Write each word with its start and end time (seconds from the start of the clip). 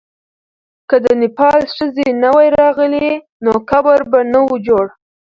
که 0.89 0.95
د 1.05 1.07
نېپال 1.21 1.61
ښځې 1.75 2.07
نه 2.21 2.29
وای 2.35 2.49
راغلې، 2.61 3.09
نو 3.43 3.51
قبر 3.69 3.99
به 4.11 4.19
نه 4.31 4.39
وو 4.45 4.55
جوړ. 4.67 4.85